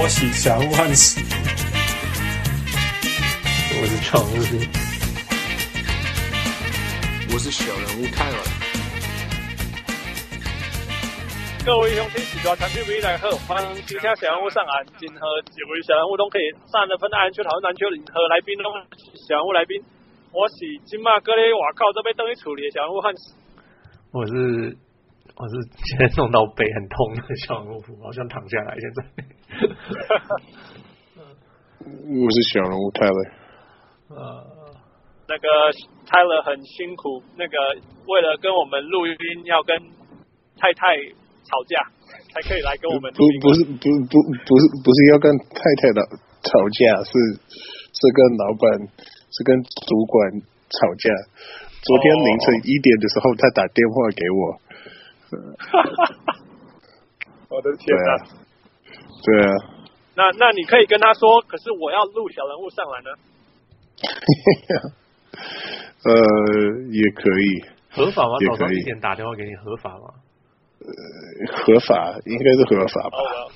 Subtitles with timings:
[0.00, 1.18] 我喜小人物汉斯，
[3.74, 4.30] 我是常务，
[7.34, 8.38] 我是小人物泰尔。
[11.66, 18.70] 各位兄弟，喜多长期未来好，欢迎今天小人物上岸，今后几位小人物都可以上的分的篮球讨论篮球，和来宾都
[19.26, 19.82] 小人物来宾。
[20.30, 20.54] 我是
[20.86, 23.34] 金马哥嘞，我靠，这边等于处理的小人物汉斯。
[24.14, 24.78] 我是
[25.34, 25.54] 我是
[25.90, 29.02] 今天弄到背很痛的小人物，好像躺下来现在。
[31.88, 33.14] 我是小人物泰勒。
[34.10, 34.16] 呃，
[35.28, 35.48] 那个
[36.06, 37.56] 泰勒很辛苦，那个
[38.06, 39.76] 为了跟我们录音，要跟
[40.56, 40.96] 太太
[41.44, 41.78] 吵架，
[42.32, 43.40] 才可以来跟我们录音。
[43.40, 43.70] 不不是不
[44.06, 46.00] 不不是不是要跟太太的
[46.42, 48.88] 吵架，是是跟老板
[49.30, 51.10] 是跟主管吵架。
[51.82, 54.60] 昨天凌晨一点的时候，他打电话给我。
[57.50, 58.24] 我的天哪！
[59.22, 59.50] 对啊。
[60.14, 63.10] 那那你可以跟他说，可是我要录小人物上来呢。
[66.04, 66.10] 呃，
[66.90, 67.62] 也可以。
[67.90, 68.38] 合法吗？
[68.40, 68.58] 也可以。
[68.58, 70.14] 早上点打电话给你，合法吗？
[70.80, 70.88] 呃，
[71.64, 73.18] 合法，应该是合法吧。
[73.18, 73.50] Oh, well.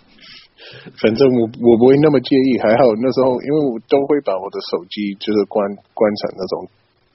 [1.01, 6.67] 反正我我不会那么介意，还好那时候，因为我都会把我的手机就是关关成那种。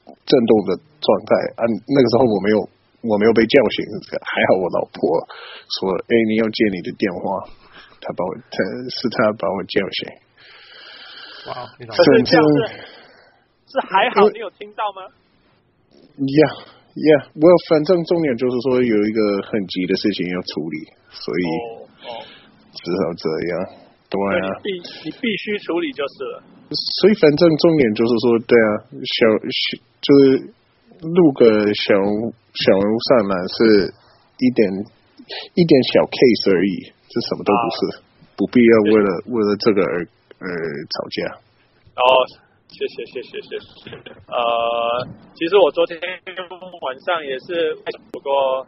[0.08, 0.72] 震动的
[1.04, 2.64] 状态啊，那个时候我没有
[3.04, 3.84] 我没有被叫醒，
[4.24, 5.28] 还好我老婆
[5.68, 7.44] 说，哎，你要接你的电话，
[8.08, 8.56] 他把我他
[8.88, 10.00] 是他把我叫醒。
[11.52, 12.32] 哇，反正
[13.68, 15.04] 是还好，你有听到吗
[16.16, 16.54] ？Yeah,
[16.96, 21.44] yeah，我反正重点就是说有一个很急的事情要处理，所以
[22.72, 23.84] 只好这样。
[24.08, 24.68] 对啊，你必
[25.04, 26.44] 你必须处理就是了。
[26.72, 28.70] 所以反正重点就是说，对啊，
[29.04, 30.48] 小小就是
[31.04, 31.92] 录个小
[32.56, 33.92] 小人物上来是
[34.40, 34.64] 一点
[35.56, 38.04] 一点小 case 而已，这什么都不是，啊、
[38.36, 40.06] 不必要为了为了这个而
[40.40, 40.48] 而
[40.92, 41.40] 吵架。
[41.96, 42.08] 哦，
[42.68, 43.96] 谢谢谢谢谢谢。
[44.28, 47.76] 呃，其实我昨天晚上也是，
[48.12, 48.68] 不过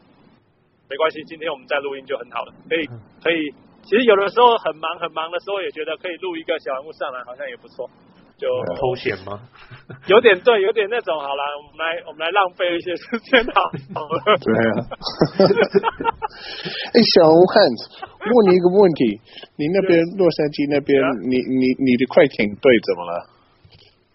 [0.90, 2.86] 没关系，今天我们在录音就很好了，可以
[3.22, 3.54] 可以。
[3.84, 7.90] 其实有的时候很忙很忙的时候，也觉得可以录一个小人物上来，好像也不错。
[8.38, 9.40] 就偷闲吗？
[10.08, 11.20] 有点对，有点那种。
[11.20, 13.64] 好了，我们来我们来浪费一些时间好。
[13.94, 14.38] 好了。
[14.40, 16.16] 对啊。
[16.94, 19.20] 哎，小汉子，问你一个问题：
[19.58, 23.14] 你那边洛杉矶那边，你你你的快艇队怎么了？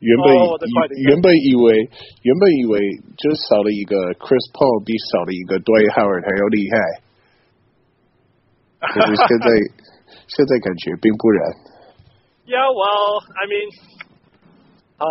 [0.05, 0.59] 原本、哦、
[1.09, 1.89] 原本以为
[2.23, 2.77] 原本以为
[3.17, 6.77] 就少了一个 Chris Paul，比少了一个 Dwight Howard 还要厉害。
[8.85, 9.49] 可是现在，
[10.29, 11.41] 现在感觉并不然。
[12.45, 13.73] Yeah, well, I mean,
[15.01, 15.09] 啊、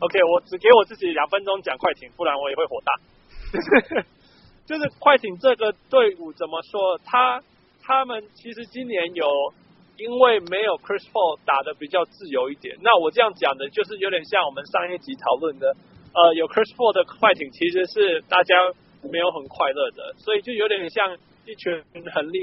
[0.00, 2.96] uh,，OK，我只给我自己两分钟讲快艇，不然我也会火大。
[4.68, 7.00] 就是快艇这个队伍怎么说？
[7.06, 7.42] 他
[7.82, 9.26] 他们其实今年有
[9.96, 12.76] 因为没有 Chris Paul 打得比较自由一点。
[12.82, 15.74] 那我这样讲的，就是有点像我们上一集讨论的，
[16.12, 18.54] 呃，有 Chris Paul 的快艇其实是大家
[19.10, 21.16] 没有很快乐的，所以就有点像。
[21.48, 21.72] 一群
[22.12, 22.40] 很厉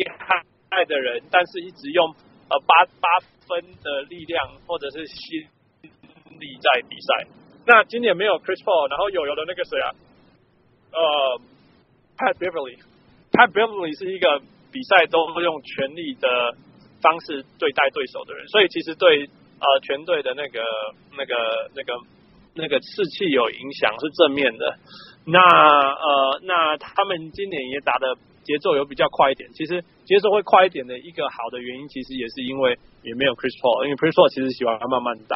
[0.68, 2.09] 害的人，但是一直用
[2.50, 5.42] 呃八八分的力量或者是心
[6.40, 7.28] 力在比赛。
[7.68, 9.94] 那今年没有 Chris Paul，然后有有的那个谁啊，
[10.92, 11.40] 呃
[12.17, 16.55] ，Pat Beverly，Pat Beverly 是一个比赛都用全力的
[17.01, 20.61] 方式对待对手的人，所以其实对呃全队的那个
[21.17, 21.35] 那个
[21.75, 21.93] 那个
[22.55, 24.77] 那个士气有影响，是正面的。
[25.25, 28.15] 那呃那他们今年也打的。
[28.45, 35.35] 节奏有比较快一点，其实节奏会快一点的一个好的原因，其实也是因为也没有 Chris Paul，因为 Chris Paul 其实喜欢慢慢打，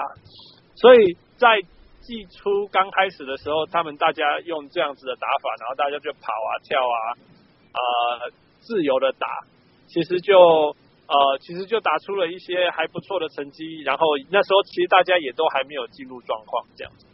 [0.75, 1.57] 所以在
[2.02, 6.98] 季初刚开始的时候，他们大家用这样子的打法，然后大家就跑啊跳啊，
[7.74, 9.28] 呃，自由的打，
[9.88, 10.38] 其实就
[11.08, 17.06] 呃其实就打出了一些还不错的成绩，然后那时候其实大家也都还没有进入状况这样子。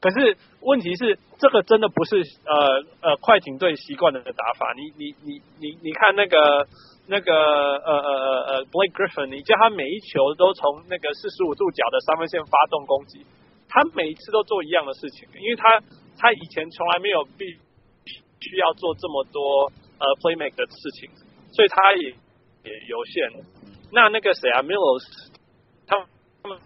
[0.00, 4.72] 可是问题是，这个真的不是呃呃快艇队习惯的打法。
[4.76, 6.68] 你你你你你看那个
[7.08, 13.26] 那个呃呃呃呃 Blake Griffin，你叫他每一球都从那个四十五度角的三分线发动攻击，
[13.68, 15.80] 他每一次都做一样的事情，因为他
[16.16, 17.44] 他以前从来没有必
[18.40, 21.10] 需要做这么多呃 playmake 的事情，
[21.52, 22.08] 所以他也
[22.64, 23.44] 也有限。
[23.92, 25.04] 那那个谁啊，Milos
[25.86, 26.06] 他
[26.42, 26.58] 他们。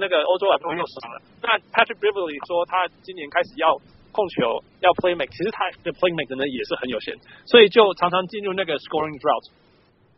[0.00, 1.20] 那个欧洲啊，都又伤了。
[1.42, 3.76] 那 Patrick Beverly 说，他今年开始要
[4.12, 7.12] 控球，要 play make，其实他的 play make 呢也是很有限，
[7.44, 9.52] 所以就常常进入那个 scoring drought。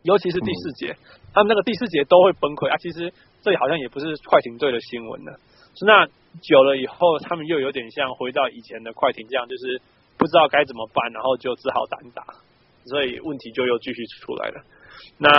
[0.07, 0.95] 尤其是第四节，
[1.33, 2.77] 他们那个第四节都会崩溃啊。
[2.79, 3.11] 其实
[3.43, 5.35] 这好像也不是快艇队的新闻呢。
[5.85, 6.07] 那
[6.41, 9.81] 久了以后，他们又有点像回到以前的快艇这样，就是
[10.17, 12.23] 不知道该怎么办，然后就只好单打，
[12.85, 14.61] 所以问题就又继续出来了。
[15.19, 15.29] 那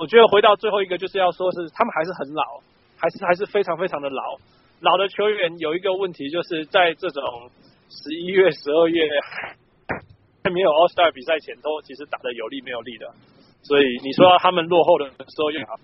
[0.00, 2.60] 我觉得回到最后一个，就是要说是他们还是很老，
[2.96, 4.38] 还是还是非常非常的老。
[4.80, 7.50] 老的球员有一个问题，就是在这种
[7.88, 9.08] 十一月、十二月
[10.44, 13.10] 还没有 All Star 比赛前，都其实打得有力没有力的。
[13.62, 15.74] 所以你说他们落后的时候又好，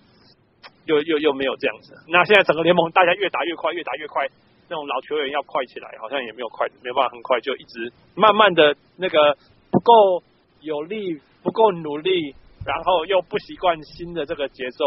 [0.86, 1.94] 又又又没有这样子。
[2.08, 4.26] 那现在整个联盟大家越打越快，越打越快，
[4.68, 9.36] 那种老球员要快起来，好像也没有快，没有办法很快，就一直慢慢的那个
[9.70, 10.22] 不够
[10.60, 12.34] 有力，不够努力，
[12.64, 14.84] 然后又不习惯新的这个节奏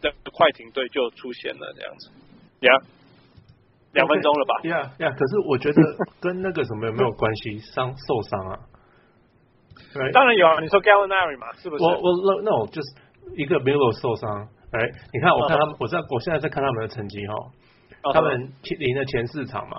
[0.00, 2.10] 的快艇队就出现了这样子。
[2.60, 2.82] 呀、yeah?，
[3.92, 4.68] 两分钟了吧？
[4.68, 5.82] 呀呀，可是我觉得
[6.20, 7.58] 跟那个什么有没有关系？
[7.58, 8.58] 伤受伤啊.
[10.12, 11.82] 当然有啊，你说 Gallinari 嘛，是不是？
[11.82, 12.94] 我我那那我就是
[13.34, 14.78] 一个 Melo 受伤，哎，
[15.12, 15.76] 你看我看他们，uh.
[15.80, 17.34] 我在我现在在看他们的成绩哈
[18.02, 18.14] ，uh -huh.
[18.14, 19.76] 他们赢了前四场嘛，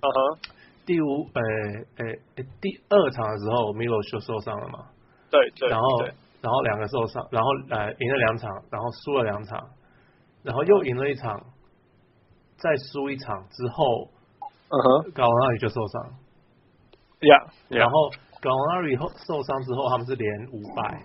[0.00, 0.38] 嗯哼，
[0.84, 1.42] 第五，呃，
[2.04, 4.86] 呃，第二场的时候 m i l o 就受伤了嘛，
[5.30, 6.02] 对对，然后
[6.42, 9.62] 然后两个受伤，然后呃赢了两场，然后输了两场，
[10.42, 11.40] 然后又赢了一场，
[12.56, 14.10] 再输一场之后，
[14.70, 16.18] 嗯哼，Gallinari 就受伤
[17.20, 18.10] ，Yeah，然后。
[18.36, 21.02] Gallinari 后受伤之后，他们是连五败。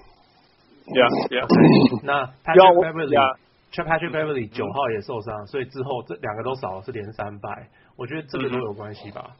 [0.87, 1.45] Yeah, yeah.
[2.03, 7.69] 那 Patrick Beverley，Chuck Patrick Beverley 九号也受伤，所以之后这两个都少了，是连三败。
[7.97, 9.35] 我觉得这个都有关系吧。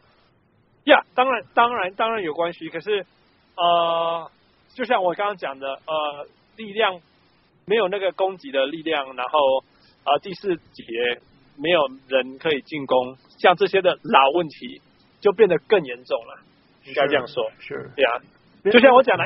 [0.85, 2.69] 呀、yeah,，当然，当然，当然有关系。
[2.69, 3.05] 可是，
[3.55, 4.31] 呃，
[4.73, 6.27] 就像我刚刚讲的，呃，
[6.57, 6.99] 力量
[7.65, 9.39] 没有那个攻击的力量，然后
[10.05, 10.83] 呃第四节
[11.57, 14.81] 没有人可以进攻，像这些的老问题
[15.19, 16.39] 就变得更严重了。
[16.85, 18.19] 应该这样说，是，对啊，
[18.71, 19.23] 就像我讲的，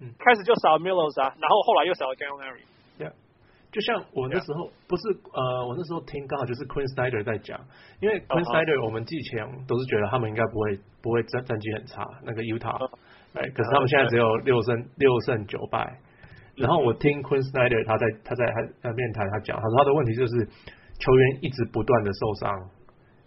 [0.00, 2.64] 一开始就少了 Milos 啊，然后后来又少了 Gallinari，
[2.96, 3.12] 对啊，
[3.70, 4.72] 就像我那时候、yeah.
[4.88, 5.02] 不是
[5.32, 7.60] 呃，我那时候听刚好就是 Queen Snyder 在讲，
[8.00, 8.84] 因为 Queen Snyder、uh -huh.
[8.86, 12.80] 我们之前都是觉得他们应该不会不会战战绩很差，那个 Utah，
[13.34, 15.84] 哎、uh -huh.，可是他们现在只有六胜六胜九败，
[16.56, 18.42] 然后我听 Queen Snyder 他在他在
[18.80, 20.32] 他面谈他讲，他说他的问题就是
[20.96, 22.48] 球员一直不断的受伤，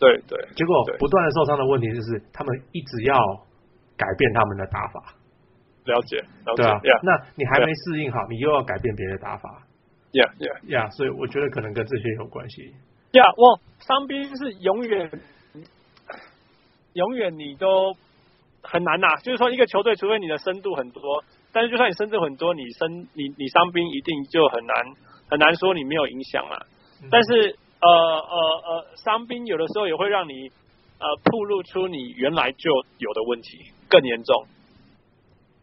[0.02, 3.16] 对对，结果不断的受伤的问题就是他们一直要。
[3.96, 5.14] 改变他们的打法，
[5.86, 8.30] 了解，了解，对啊，yeah, 那你还没适应好，yeah.
[8.30, 9.64] 你又要改变别的打法
[10.12, 12.74] ，Yeah Yeah Yeah，所以我觉得可能跟这些有关系。
[13.12, 15.12] Yeah，我伤兵是永远，
[16.94, 17.96] 永远你都
[18.62, 19.16] 很难呐、啊。
[19.18, 24.76] 就是说，一个球队除非你的深度很多，但是就算你深度很多，你深你你伤兵一定就很难
[25.30, 26.66] 很难说你没有影响了。
[27.12, 30.50] 但是呃呃呃，伤兵有的时候也会让你。
[31.00, 33.58] 呃，暴露出你原来就有的问题
[33.90, 34.46] 更严重。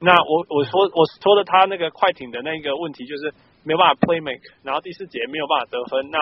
[0.00, 3.32] 那我我说我说的他那个快艇的那个问题就是
[3.64, 6.10] 没有办法 play make，然后第四节没有办法得分。
[6.10, 6.18] 那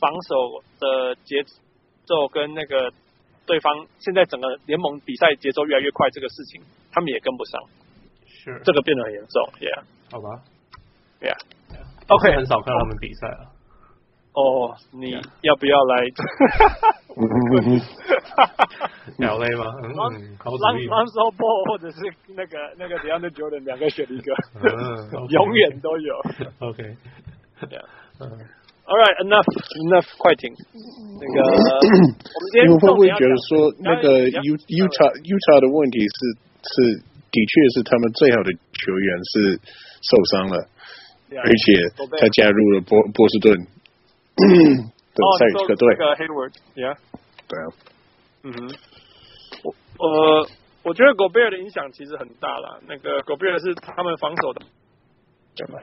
[0.00, 1.44] 防守的节
[2.06, 2.90] 奏跟那个
[3.44, 7.60] 对方现在整个联盟比赛节奏越来越快，这个事情他们也跟不上。
[8.24, 10.40] 是这个变得很严重，Yeah，好吧
[11.20, 12.36] ，Yeah，OK，、yeah.
[12.36, 13.49] 很少看到他们比赛了。
[14.32, 15.10] 哦、oh,，你
[15.42, 16.06] 要不要来？
[19.18, 19.64] 鸟类 吗？
[19.82, 20.86] 嗯，好主意。
[20.86, 21.98] Lonzo Ball 或者是
[22.36, 24.30] 那个那个 DeAndre Jordan 两个选一个，
[25.34, 26.14] 永远都有。
[26.60, 26.78] OK，
[28.22, 28.30] 嗯
[28.86, 29.50] ，All right, enough,
[29.90, 30.54] enough，快艇。
[31.18, 36.38] 那个， 我们今天你们会不会觉得说那个 U Utah Utah 的问题是
[36.70, 37.02] 是
[37.34, 39.58] 的确是他们最好的球员是
[40.06, 40.56] 受伤了
[41.34, 41.82] 而且
[42.18, 43.58] 他加入了波波士顿。
[44.40, 46.96] 哦，这个对，这个 Hayward，Yeah，
[47.48, 47.66] 对啊，
[48.44, 48.74] 嗯哼，
[49.62, 50.46] 我呃，
[50.82, 52.80] 我觉得 Gobert 的影响其实很大了。
[52.86, 54.62] 那个 Gobert 是他们防守的，
[55.56, 55.80] 对吗？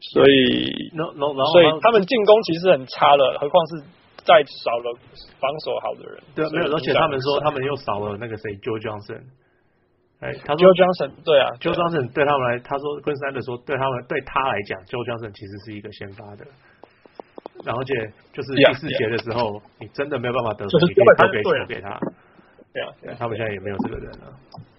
[0.00, 3.80] 所以，no no，然后所以他们进攻其实很差了，何况是
[4.22, 4.94] 再少了
[5.40, 6.22] 防守好的人。
[6.34, 9.22] 对，没有，而且他们说他们又少了那个谁，Joe Johnson。
[10.20, 16.44] 哎，他说 Joe Johnson，对啊，Joe Johnson 对他们来，他说昆山的说对他们对他来讲，Joe Johnson 其实是一个先发的。
[17.64, 17.94] 然后，且
[18.32, 19.62] 就是第四节的时候，yeah, yeah.
[19.80, 21.98] 你真的没有办法得分，就是、你可以投给球给他。
[22.72, 24.32] 对啊，他们现在也没有这个人了。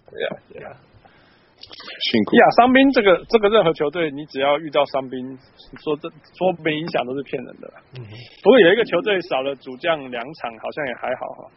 [0.09, 2.35] 对啊，对啊，辛苦。
[2.37, 5.37] 呀，伤兵这个这个任何球队，你只要遇到伤兵，
[5.83, 7.73] 说这说没影响都是骗人的。
[7.97, 8.05] 嗯。
[8.41, 11.51] 不过有一个球队少了主将两场，好像也还好哈。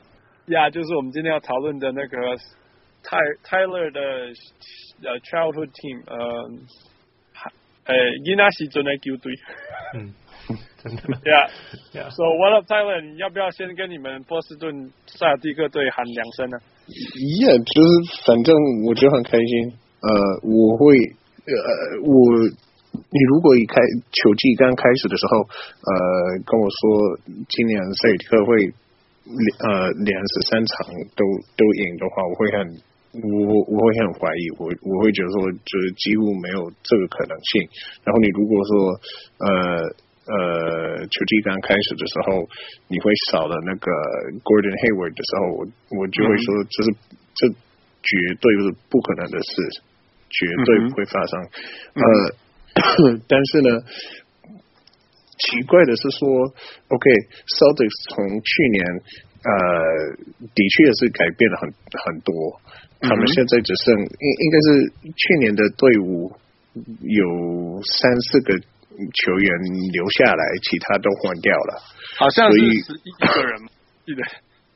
[0.46, 2.36] 呀，就是我们今天要讨论的那个
[3.04, 4.00] 泰 Tyler 的
[5.08, 6.50] 呃 Childhood Team，呃，
[7.84, 7.94] 呃
[8.24, 9.32] 伊纳西尊的球队。
[9.94, 10.12] 嗯。
[10.82, 11.46] 真的，Yeah,
[11.92, 12.10] Yeah.
[12.10, 13.00] So what up, Tyler？
[13.00, 16.58] 你要不要先跟你们波士顿塞尔蒂克队喊两声呢
[16.88, 17.90] ？Yeah，就是
[18.26, 18.50] 反正
[18.86, 19.78] 我就很开心。
[20.02, 20.10] 呃，
[20.42, 20.98] 我会，
[21.46, 22.12] 呃，我
[22.92, 23.78] 你如果一开
[24.10, 25.94] 球季刚开始的时候，呃，
[26.42, 26.82] 跟我说
[27.48, 28.50] 今年塞尔蒂克会
[29.62, 30.74] 呃连十三场
[31.14, 31.22] 都
[31.54, 32.58] 都赢的话，我会很
[33.22, 37.62] 我我会很怀疑，我我会觉得说，就是几乎没有这个可能性。
[38.02, 38.74] 然后你如果说，
[39.38, 39.86] 呃
[40.26, 42.48] 呃，球季刚开始的时候，
[42.88, 43.90] 你会少了那个
[44.42, 45.66] Gordon Hayward 的时候，我
[45.98, 46.88] 我就会说，这是
[47.34, 47.48] 这
[48.02, 48.10] 绝
[48.40, 49.50] 对是不可能的事，
[50.30, 51.40] 绝对不会发生。
[51.94, 52.02] 呃，
[53.26, 53.80] 但是呢。
[55.38, 56.28] 奇怪的是说
[56.86, 58.78] ，OK，Celtics、okay, 从去年
[59.42, 59.50] 呃
[60.54, 61.66] 的确是改变了很
[61.98, 62.60] 很多，
[63.00, 66.30] 他们现在只剩应应该是去年的队伍
[67.02, 68.54] 有三四个
[68.96, 69.46] 球员
[69.92, 71.72] 留下来，其他都换掉了，
[72.18, 73.60] 好像是十一个人，
[74.04, 74.22] 记得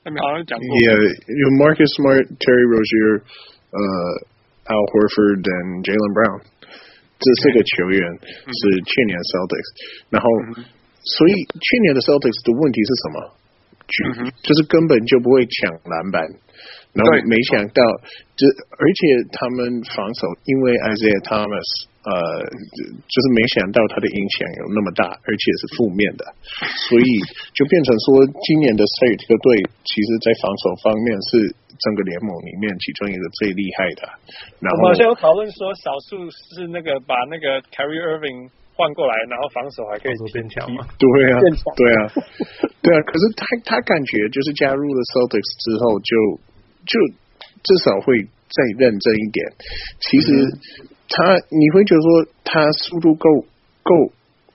[0.04, 3.22] 他们好像讲过，Yeah，有 Marcus Smart、Terry Rozier、
[3.70, 3.78] 呃
[4.66, 6.42] Al Horford and Jaylen Brown。
[7.18, 9.68] 这四个球员是去年 Celtics，
[10.10, 10.28] 然后
[11.00, 13.16] 所以去年的 Celtics 的问题是什么？
[13.86, 13.96] 就
[14.42, 16.20] 就是根本就不会抢篮板，
[16.92, 17.80] 然后没想到，
[18.36, 18.44] 这
[18.78, 19.00] 而且
[19.32, 21.86] 他们防守，因为 Isaiah Thomas。
[22.06, 22.14] 呃，
[23.02, 26.22] 就是没想到他的影响有那么大，而且是负面的，
[26.86, 27.08] 所以
[27.50, 31.50] 就变成说，今年的 State 这个队，其实在防守方面是
[31.82, 34.06] 整个联盟里面其中一个最厉害的。
[34.62, 40.86] 然后我们好像有讨论说，少数是那个把那个 Kyrie Irving 换过来，然后防守还可以变强嘛？
[41.02, 41.98] 对啊，对啊，
[42.86, 42.98] 对啊。
[43.02, 46.14] 可是他他感觉就是加入了 Celtics 之后就，
[46.86, 47.02] 就就
[47.66, 49.42] 至少会再认真一点。
[49.98, 50.30] 其实。
[50.86, 52.08] 嗯他你会觉得说
[52.44, 53.30] 他速度够
[53.82, 53.90] 够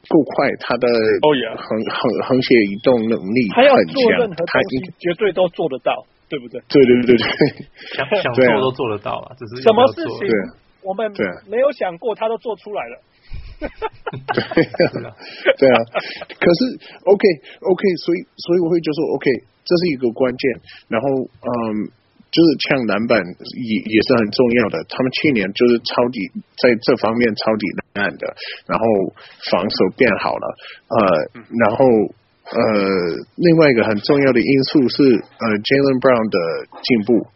[0.08, 3.64] 够快，他的哦也横横横斜移动能力很
[4.28, 4.60] 强，他
[5.00, 6.60] 绝对都做得到，对不对？
[6.68, 7.24] 对对对对，
[7.96, 10.28] 想想做都做得到啊，只是什么事情
[10.84, 11.12] 我们
[11.48, 13.00] 没有想过，他都做出来了。
[13.62, 13.70] 对
[15.06, 15.16] 啊，
[15.58, 15.78] 对啊。
[16.40, 16.60] 可是
[17.06, 17.24] OK
[17.62, 19.30] OK，所以所以我会就说 OK，
[19.64, 20.52] 这是一个关键。
[20.90, 21.92] 然后嗯。
[22.32, 26.32] 就是抢篮板也也是很重要的，他们去年就是抄底
[26.64, 28.24] 在这方面抄底烂的，
[28.72, 28.86] 然后
[29.52, 30.48] 防守变好了，
[30.88, 30.98] 呃，
[31.60, 31.84] 然后
[32.56, 32.56] 呃，
[33.36, 36.40] 另外一个很重要的因素是呃，Jaylen Brown 的
[36.80, 37.28] 进步，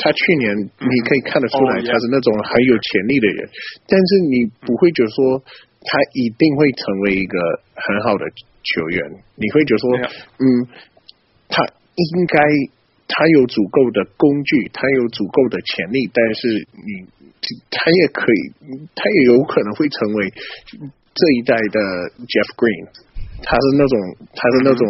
[0.00, 3.44] 他去年你可以看得出来他是那种很有潜力的人，
[3.84, 5.44] 但是你不会觉得说
[5.84, 7.36] 他一定会成为一个
[7.76, 8.24] 很好的
[8.64, 9.84] 球员，你会觉得说，
[10.40, 10.44] 嗯，
[11.52, 11.60] 他
[12.16, 12.40] 应该。
[13.08, 17.08] 他有足够的工具，他有足够的潜力，但是你
[17.72, 18.52] 他也可以，
[18.94, 21.80] 他也有可能会成为这一代的
[22.28, 22.92] Jeff Green，
[23.42, 23.96] 他是那种
[24.36, 24.84] 他是那种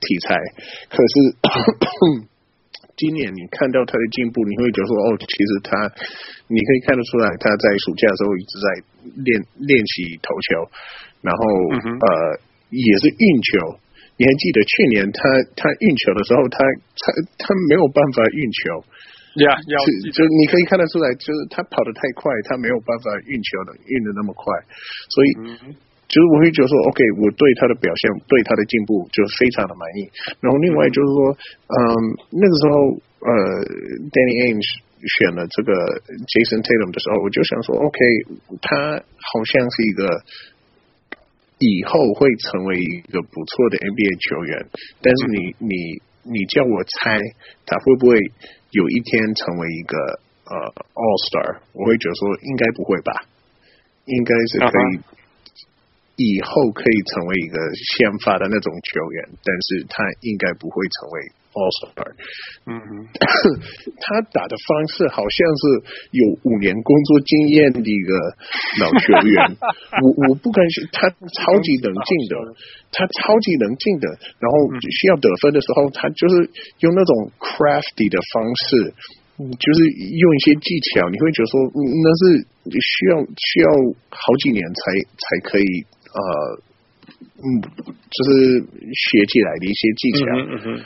[0.00, 0.34] 题材。
[0.88, 1.14] 可是
[2.96, 5.76] 今年你看到他的进步，你会觉得说哦，其实他
[6.48, 8.66] 你可以看得出来，他在暑假的时候一直在
[9.22, 10.66] 练练习投球，
[11.20, 11.44] 然后
[11.76, 12.40] 呃
[12.72, 13.78] 也是运球。
[14.18, 15.22] 你还记得去年他
[15.54, 16.58] 他运球的时候，他
[16.98, 17.02] 他
[17.38, 18.82] 他没有办法运球，
[19.46, 19.78] 呀，要
[20.10, 24.42] 就你可以看得出来，就是他跑得太快，他没有办法运球的运的那么快，
[25.14, 25.28] 所以
[26.10, 30.10] 就是我会觉得说，OK，我对他的表现，对他的进步就非常的满意。
[30.42, 31.18] 然后另外就是说，
[31.70, 31.78] 嗯，
[32.34, 32.74] 那个时候
[33.22, 33.30] 呃
[34.10, 35.70] ，Danny Ainge 选了这个
[36.26, 37.98] Jason Tatum 的时候，我就想说，OK，
[38.66, 40.10] 他好像是一个。
[41.58, 44.66] 以后会成为一个不错的 NBA 球员，
[45.02, 47.18] 但是你你你叫我猜
[47.66, 48.14] 他会不会
[48.70, 49.96] 有一天成为一个
[50.46, 50.54] 呃
[50.94, 51.58] All Star？
[51.72, 53.26] 我会觉得说应该不会吧，
[54.06, 55.00] 应该是可以
[56.18, 61.32] 以后可以成为一个先发的那种球员，但是他应该不会成为。
[62.80, 63.08] 哼，
[63.98, 65.62] 他打的方式好像是
[66.12, 68.12] 有五年工作经验的一个
[68.80, 69.56] 老球员，
[70.02, 72.34] 我我不敢说他超级能进的，
[72.92, 74.06] 他超级能进的，
[74.38, 74.54] 然后
[74.90, 76.50] 需要得分的时候，他就是
[76.80, 78.94] 用那种 crafty 的方式，
[79.38, 79.78] 就是
[80.18, 82.22] 用一些技巧，你会觉得说那是
[82.68, 83.68] 需要需要
[84.10, 84.80] 好几年才
[85.16, 85.66] 才可以
[86.08, 86.20] 呃，
[87.38, 90.84] 嗯，就是学起来的一些技巧，嗯哼。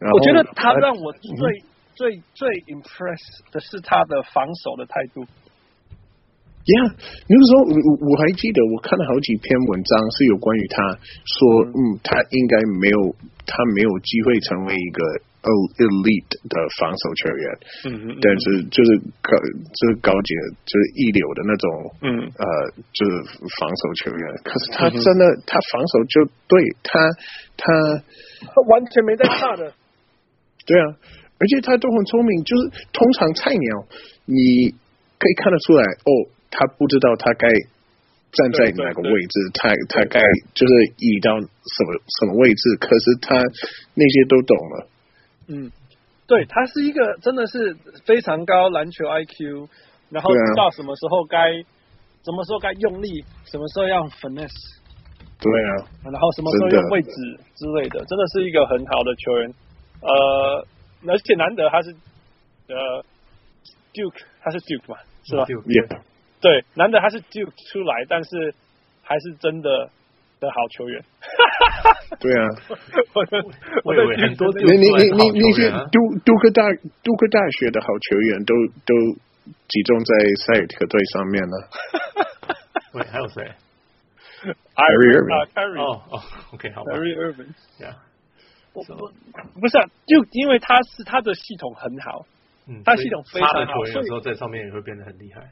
[0.00, 3.18] 我觉得他让我最、嗯、最最 impress
[3.50, 5.22] 的是他的防守的态度。
[5.22, 6.88] 呀、yeah，
[7.26, 10.76] 那个时候我我还记得我看了好几篇文章是有关于他
[11.24, 13.16] 说，嗯，他应该没有
[13.48, 15.00] 他没有机会成为一个
[15.48, 17.44] elite 的防守球员，
[17.88, 20.28] 嗯嗯，但是就是高就是高级
[20.68, 21.66] 就是一流的那种，
[22.04, 22.08] 嗯。
[22.36, 22.46] 呃
[22.92, 23.10] 就是
[23.56, 27.00] 防守球员，可是他真的、嗯、他防守就对他
[27.56, 27.64] 他
[28.44, 29.72] 他完全没在差的。
[30.68, 30.84] 对啊，
[31.40, 33.88] 而且他都很聪明，就是通常菜鸟，
[34.26, 34.68] 你
[35.16, 36.10] 可以看得出来，哦，
[36.50, 40.20] 他不知道他该站在哪个位置，他他该
[40.52, 41.88] 就是移到什么
[42.20, 43.34] 什么位置，可是他
[43.94, 44.88] 那些都懂了。
[45.48, 45.72] 嗯，
[46.26, 49.66] 对，他是一个真的是非常高篮球 IQ，
[50.10, 51.64] 然后知道什么时候该、啊、
[52.26, 54.76] 什么时候该用力，什么时候要 finesse。
[55.40, 55.88] 对啊。
[56.04, 57.14] 然后什么时候用位置
[57.56, 59.54] 之类的，真的，真的是一个很好的球员。
[60.00, 60.66] 呃，
[61.06, 61.94] 而且难得他是
[62.68, 63.04] 呃
[63.92, 66.00] Duke，他是 Duke 嘛，是吧？Yeah.
[66.40, 68.54] 对，难得他是 Duke 出来，但是
[69.02, 69.90] 还是真的
[70.40, 71.02] 的好球员。
[72.20, 72.46] 对啊，
[73.14, 73.44] 我的
[73.84, 76.62] 我的很多你你你你你是杜杜克大
[77.02, 78.54] 杜克大学的好球员都
[78.86, 78.94] 都
[79.68, 81.68] 集中在塞尔特队上面了。
[82.94, 83.52] 喂，还有谁
[84.74, 86.22] ？Kyrie Irving 哦哦
[86.54, 86.92] ，OK，好吧。
[86.92, 87.94] Kyrie Irving，yeah。
[88.86, 92.26] 我不是啊，就因为他是他的系统很好，
[92.66, 95.50] 嗯，他系统非常好，他的球员有时候在上面也会变得很厉害。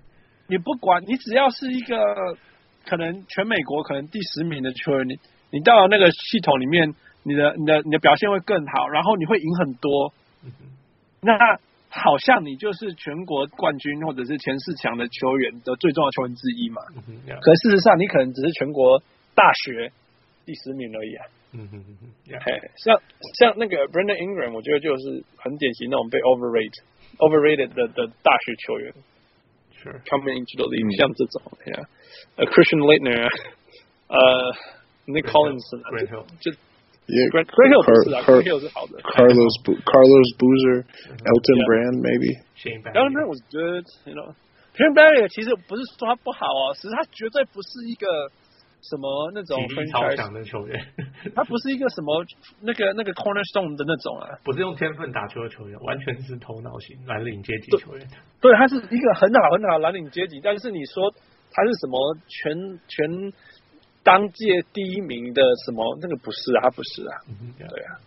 [0.49, 1.97] 你不管你只要是一个
[2.87, 5.18] 可能全美国可能第十名的球员，你
[5.50, 10.12] 你到了那个系统里面，你的你的你的表现会更好，然后你会赢很多。
[10.45, 10.52] 嗯、
[11.21, 16.83] 那好像你就是全国冠军或者是前四强的球员的最重要球员之一嘛。
[17.09, 19.02] 嗯、可事实上，你可能只是全国
[19.35, 19.90] 大学
[20.45, 21.26] 第十名而已啊。
[21.55, 22.07] 嗯哼嗯哼，
[22.77, 23.01] 像
[23.39, 26.79] 像那个 Brandon Ingram，我觉得就是很典型那种被 overrated
[27.17, 28.93] overrated 的的大学球员。
[30.05, 33.27] Coming into the league，像这种，Yeah，Christian Laettner，
[34.07, 34.53] 呃，
[35.07, 35.65] Nick Collins，
[36.39, 36.53] 就，
[37.33, 48.31] Grant Hill 不是啊，Grant Hill 是好的，Carlos Carlos Boozer，Elton Brand，maybe，Elton Brand was good，you know，Elton Brand 其实不是说他不好哦，只是他绝对不是一个。
[48.83, 50.87] 什么那种体力超强的球员，
[51.35, 52.25] 他不是一个什么
[52.61, 58.06] 那个那个 cornerstone 的那种啊，不是用天分打球的球员，完全是头脑型蓝领阶级球员。
[58.40, 61.12] 对，他是一个很好很好的蓝领阶级，但是你说
[61.50, 63.33] 他是什么全全
[64.04, 67.99] 当届第一名的什么那个不是啊，他不是啊，嗯、对啊，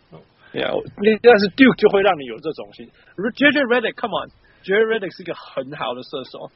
[0.54, 2.90] 对啊，那但是 Duke 就会让你有这种心。
[3.18, 6.52] JJ Redick，Come on，JJ Redick 是一个很好的射手，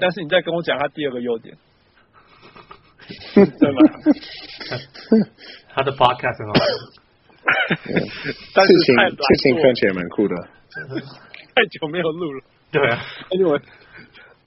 [0.00, 1.56] 但是你再跟我讲他第二个优点。
[3.34, 3.78] 对吗？
[5.74, 6.54] 他的 podcast 很好，
[8.54, 10.34] 但是事情事情看起来蛮酷的。
[11.54, 12.42] 太久没有录了。
[12.70, 13.60] 对啊，Anyway，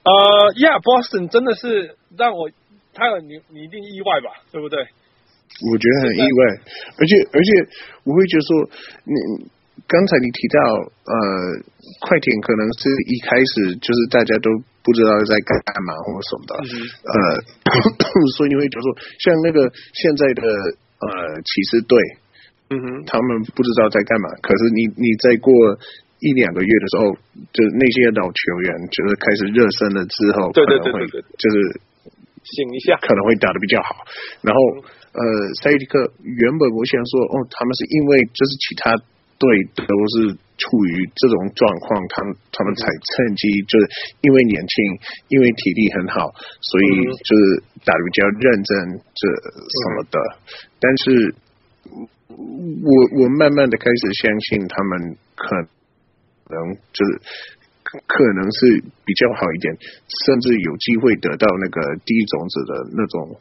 [0.04, 2.50] 呃，Yeah，Boston 真的是让我，
[2.94, 4.30] 他有你你一定意外吧？
[4.52, 4.78] 对不对？
[4.80, 6.60] 我觉得很意外，
[6.98, 7.50] 而且而且
[8.04, 8.70] 我会觉得说
[9.04, 9.14] 你。
[9.86, 11.18] 刚才你提到，呃，
[12.00, 14.48] 快艇可能是一开始就是大家都
[14.84, 15.56] 不知道在干
[15.88, 16.72] 嘛或什么的，嗯、
[17.08, 17.16] 呃，
[18.36, 19.64] 所以你会觉得说，像那个
[19.96, 21.08] 现在的呃
[21.40, 21.96] 骑士队，
[22.68, 24.28] 嗯哼，他们不知道在干嘛。
[24.44, 25.48] 可是你你再过
[26.20, 27.16] 一两个月的时候，
[27.56, 31.56] 就那些老球员就是开始热身了之后，对对对对对，就是
[32.44, 34.04] 醒一下，可能会打的比较好。
[34.44, 34.60] 然后，
[35.16, 35.20] 呃，
[35.64, 39.00] 塞尔提克原本我想说，哦，他们是因为就是其他。
[39.44, 43.84] 队都是处于这种状况，他们他们才趁机，就是
[44.22, 44.74] 因为年轻，
[45.28, 47.42] 因为体力很好，所以就是
[47.84, 48.72] 打得比较认真，
[49.12, 49.20] 这
[49.68, 50.16] 什么的。
[50.80, 51.34] 但是，
[52.32, 52.88] 我
[53.20, 55.44] 我慢慢的开始相信他们可
[56.48, 56.56] 能
[56.94, 57.10] 就是
[58.06, 59.76] 可能是比较好一点，
[60.24, 63.36] 甚至有机会得到那个第一种子的那种，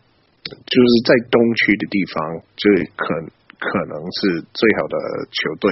[0.49, 2.63] 就是在东区的地方，就
[2.97, 3.29] 可能。
[3.71, 4.97] 可能是最好的
[5.31, 5.71] 球队。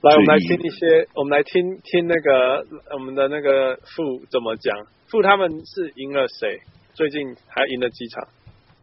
[0.00, 2.64] 来，我们来听一些，我们来听听那个
[2.94, 4.86] 我们的那个傅怎么讲。
[5.08, 6.60] 傅他们是赢了谁？
[6.94, 8.28] 最近还赢了几场？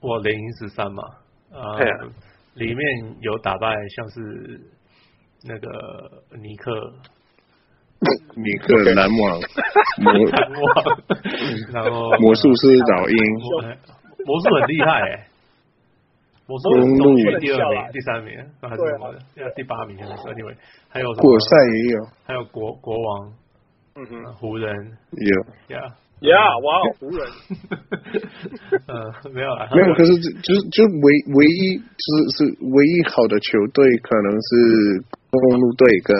[0.01, 1.03] 我零赢十三嘛。
[1.51, 1.79] 呃，啊、
[2.55, 4.59] 里面有打败像是
[5.43, 5.67] 那个
[6.37, 6.71] 尼克，
[8.35, 9.39] 尼克篮网，
[10.31, 10.99] 篮网，
[11.71, 13.17] 然 后魔术师老鹰，
[14.25, 15.27] 魔术很厉害哎。
[16.47, 19.19] 我说中区第二名、第三名，还是什么的？
[19.35, 20.55] 要第八名还是？Anyway，
[20.89, 23.33] 还有果赛也有，还有国国王，
[23.95, 24.71] 嗯哼，湖人。
[25.09, 26.67] 有，Yeah，Yeah，哇，
[26.99, 27.25] 湖人，
[28.85, 36.13] 呃，没有啊，没有，可是就是就唯唯一就是是唯一好的球队，可能是公路队跟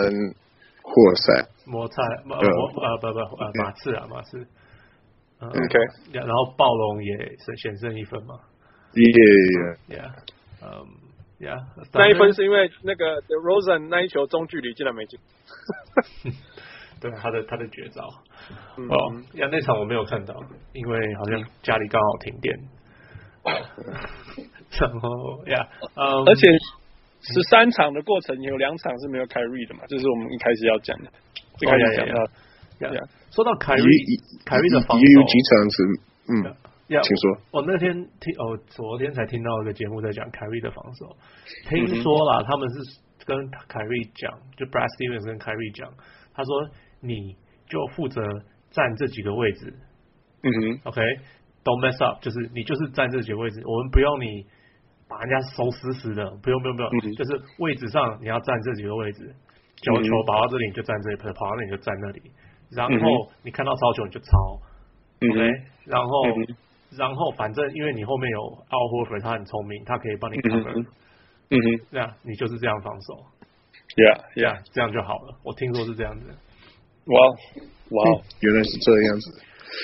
[0.82, 4.38] 活塞，摩擦，摩呃不不呃马刺啊马刺
[5.38, 5.78] ，OK，
[6.12, 8.34] 然后暴龙也是险胜一分嘛。
[8.96, 10.08] Yeah, yeah,
[10.64, 10.88] um,
[11.38, 11.60] yeah.
[11.92, 15.20] 那一分是因为那个 DeRozan 那一球中距离竟然没进。
[16.98, 18.08] 对，他的他的绝招。
[18.78, 18.96] 嗯、哦，
[19.34, 20.34] 呀，那场我没有看到，
[20.72, 22.58] 因为好像家里刚好停电。
[24.80, 26.48] 然后呀，嗯，而且
[27.20, 31.12] 十三场的过程有两场是没有 Kyrie 的嘛，这、就是我们一开始要讲的。
[31.60, 32.24] 一开始讲到，
[32.88, 33.84] 呀，说到凯瑞，
[34.46, 35.84] 凯瑞的防守也有几场是，
[36.32, 36.56] 嗯。
[36.88, 37.42] Yeah, 请说。
[37.50, 41.16] 我那天听哦，昨天才听到一个节目在讲凯瑞的防守。
[41.68, 43.34] 听说了，他们是跟
[43.66, 45.90] 凯瑞讲，就 Brad Stevens 跟凯瑞讲，
[46.32, 46.70] 他说
[47.00, 47.34] 你
[47.66, 48.22] 就负责
[48.70, 49.74] 站这几个位置。
[50.44, 51.90] 嗯哼，OK，don't、okay?
[51.90, 54.46] mess up，就是你就是站这几个位置，我们不用你
[55.08, 59.34] 把人家守死死的，不用不用不用，嗯、就是位置上你要站这几个位置，
[59.82, 62.22] 球球跑到这里你就站这里，跑跑到那里你就站那里，
[62.70, 62.94] 然后
[63.42, 64.62] 你看到超球你就抄、
[65.22, 65.50] 嗯、，OK，
[65.86, 66.30] 然后。
[66.30, 66.56] 嗯
[66.98, 68.38] 然后反正因为你后面有
[68.70, 70.84] Al Horford，他很聪明，他可以帮你 cover，
[71.50, 73.20] 嗯哼，这样你就是这样防守
[73.96, 75.36] ，Yeah Yeah，这样就好了。
[75.44, 76.26] 我听说是这样子。
[77.06, 77.16] 哇
[77.90, 79.30] 哇，原来是这样子，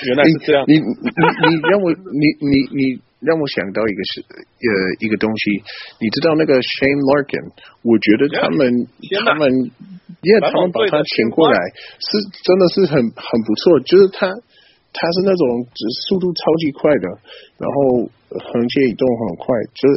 [0.09, 0.65] 原来是这样。
[0.67, 2.81] 你你你让我你你你
[3.21, 4.71] 让我想到一个是呃
[5.01, 5.63] 一个东西，
[6.01, 7.53] 你知道那个 Shane Larkin，
[7.85, 8.89] 我觉得他们
[9.25, 9.53] 他们
[10.25, 11.59] 因为他们把他请过来
[12.01, 12.09] 是
[12.43, 14.33] 真的是很很不错，就是他。
[14.93, 17.09] 他是那种只速度超级快的，
[17.57, 19.93] 然后横切移动很快，就是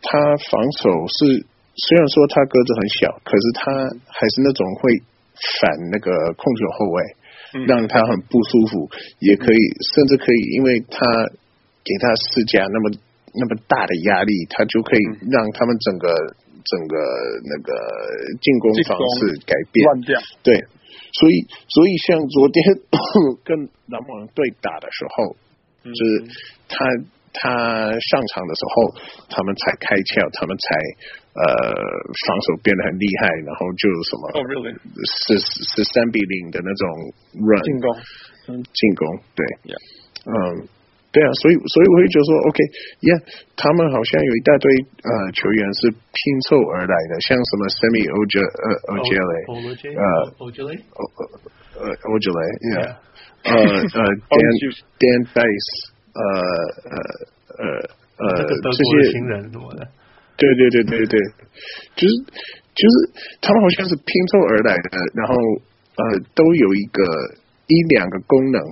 [0.00, 0.86] 他防守
[1.18, 1.42] 是
[1.74, 3.62] 虽然说他个子很小，可是他
[4.06, 5.02] 还是那种会
[5.60, 6.96] 反那个控球后卫，
[7.66, 8.88] 让他很不舒服，
[9.18, 9.60] 也可以
[9.94, 11.02] 甚至可以，因为他
[11.82, 12.90] 给他施加那么
[13.34, 16.08] 那么大的压力，他就可以让他们整个
[16.64, 16.96] 整个
[17.50, 17.72] 那个
[18.40, 19.84] 进攻方式改变，
[20.42, 20.64] 对。
[21.12, 22.62] 所以，所以像昨天
[23.44, 25.36] 跟篮网对打的时候，
[25.84, 26.24] 嗯、就是
[26.68, 26.86] 他
[27.32, 27.48] 他
[27.98, 28.74] 上场的时候，
[29.28, 30.66] 他们才开窍，他们才
[31.34, 31.42] 呃
[32.26, 34.22] 防守变得很厉害，然后就什么
[35.26, 36.84] 是是三比零的那种
[37.38, 37.86] run 进攻，
[38.62, 39.02] 进攻，
[39.34, 39.42] 对，
[40.26, 40.68] 嗯。
[41.10, 43.18] 对啊，所以所以我会觉得说，OK，Yeah，
[43.58, 44.66] 他们好像有一大堆
[45.02, 49.42] 呃球员是拼凑而来的，像什么 Semi Ojeleye 呃 Ojeleye
[49.98, 50.06] 呃
[50.38, 50.82] Ojeleye
[51.82, 52.94] 呃 Ojeleye，Yeah，
[53.42, 53.98] 呃呃
[54.30, 54.54] Dan
[55.02, 55.66] Dan Theis
[56.14, 56.22] 呃
[56.86, 56.94] 呃
[57.58, 57.64] 呃
[58.22, 59.82] 呃这些新人什么的，
[60.38, 61.18] 对对对对对，
[61.98, 62.14] 就是
[62.70, 62.94] 就是
[63.42, 66.02] 他们好像是拼凑而来的，然后呃
[66.38, 67.02] 都有一个
[67.66, 68.62] 一两个功能。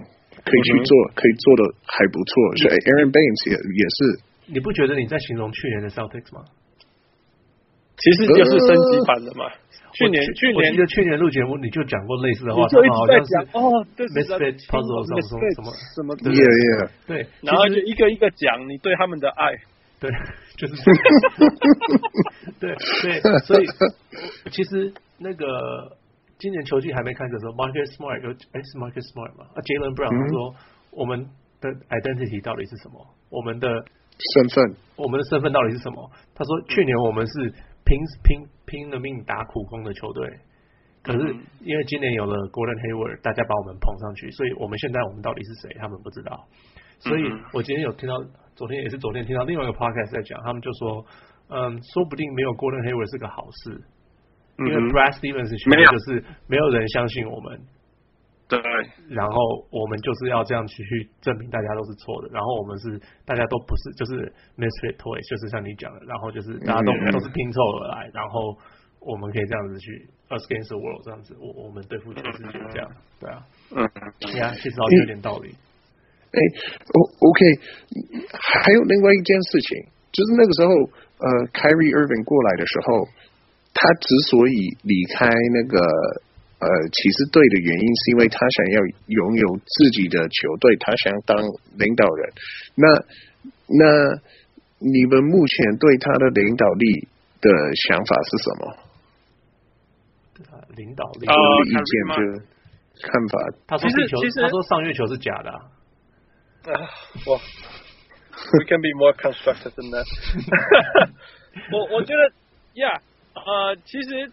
[0.49, 2.57] 可以去做，可以做的还不错。
[2.57, 3.99] 所以 Aaron Baines 也也是。
[4.49, 6.43] 你不觉得你在形容去年的 Celtics 吗？
[7.99, 9.45] 其实就是升级版的嘛。
[9.93, 15.21] 去年去年的去年录节目你就讲过类似的话，就一直在讲哦，Misfit Puzzle 什么
[15.53, 19.53] 什么什么 Yeah，对，然后就一个一个讲你对他们的爱，
[19.99, 20.11] 对，
[20.57, 21.03] 就是这样。
[22.61, 23.67] 对对，所以
[24.51, 25.98] 其实那个。
[26.39, 29.47] 今年球季还没开始的时候，Marcus Smart 有哎是 Marcus Smart 吗？
[29.55, 30.55] 啊，Jaylen Brown 他说
[30.93, 31.27] 我们
[31.61, 33.03] 的 identity 到底是什么？
[33.29, 36.11] 我们的身份，我们的身份到底是什么？
[36.35, 37.51] 他说去年我们是
[37.85, 40.31] 拼拼拼了命打苦工的球队，
[41.03, 41.19] 可是
[41.61, 45.75] 因为今年有了 Gordon Hayward，大家把我们捧上去，所以我们现在我们到底是谁？
[45.81, 46.47] 他们不知道。
[47.01, 47.23] 所以
[47.53, 48.15] 我今天有听到，
[48.55, 51.05] 昨天也是昨天听到另外一个 podcast 在讲，他们就说，
[51.51, 53.83] 嗯，说不定没有 Gordon Hayward 是个好事。
[54.59, 57.61] 因为 Brad Stevens 说的就是没有人相信我们，
[58.49, 58.59] 对，
[59.09, 59.35] 然后
[59.71, 64.27] 我们就是要这样去去证明大家都是错的，然后我们是大家都不是，就是
[64.59, 68.57] misfit toy，就是像你讲的，然后就是大家都都是拼凑而来，然后
[68.99, 72.91] 我们可以这样子去 us against the world 这样子，我我们对付全世界这样，
[73.23, 73.39] 对啊，
[73.77, 73.79] 嗯，
[74.19, 75.55] 对啊，其实好像有点道理。
[76.35, 76.39] 哎
[76.99, 77.41] ，O，OK，
[78.35, 80.73] 还有另外一件事情，就是那个时候，
[81.23, 83.07] 呃，Kyrie Irving 过来的时候。
[83.75, 85.79] 他之所以离开那个
[86.59, 91.37] 呃骑士队的原因，是因为他想要拥有自己的球队，他想当
[91.79, 92.33] 领导人。
[92.75, 92.89] 那
[93.69, 93.85] 那
[94.79, 97.09] 你们目前对他的领导力
[97.41, 97.51] 的
[97.89, 98.77] 想法是什么？
[100.77, 101.33] 领导力的
[101.67, 101.83] 意见
[102.15, 102.43] 就
[103.03, 103.39] 看法。
[103.67, 105.51] 他说地球，他说上月球是假的。
[105.51, 105.71] 啊，
[107.27, 107.41] 我
[108.53, 110.07] We can be more constructive than that。
[111.73, 112.33] 我我觉得
[112.75, 113.01] ，Yeah。
[113.45, 114.31] 呃，其实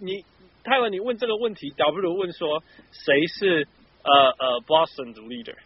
[0.00, 0.24] 你
[0.64, 3.66] 泰文，你问这个问题，倒不如问说谁是
[4.02, 5.56] 呃呃 Boston 的 leader，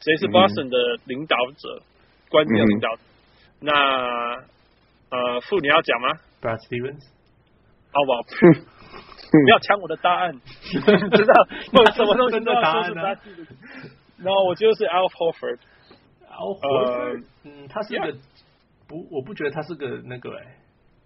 [0.00, 1.82] 谁是 Boston 的领导者，
[2.28, 2.88] 关键领导。
[2.94, 2.98] 嗯、
[3.60, 3.72] 那
[5.10, 6.08] 呃，傅你要讲吗
[6.40, 7.04] ？Brad Stevens。
[7.90, 8.20] 好不好？
[9.30, 10.32] 不要抢我的答案，
[10.70, 10.80] 知
[11.26, 13.46] 道我什么东西都要说是他自己。
[14.18, 15.58] 然后我就是 Al Horford。
[16.28, 18.12] Al Horford，嗯，他是一个
[18.86, 20.56] 不，我不觉得他是个那个哎